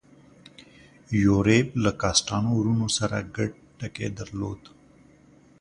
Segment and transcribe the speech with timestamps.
[1.23, 4.61] یوریب له کاسټانو وروڼو سره ګډ ټکی درلود.